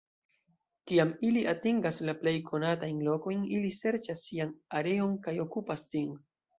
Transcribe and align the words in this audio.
Kiam 0.91 1.11
ili 1.27 1.43
atingas 1.51 2.01
la 2.09 2.17
plej 2.23 2.33
konatajn 2.49 3.05
lokojn, 3.11 3.47
ili 3.61 3.73
serĉas 3.83 4.27
sian 4.27 4.59
areon 4.83 5.19
kaj 5.29 5.41
okupas 5.49 5.91
ĝin. 5.97 6.15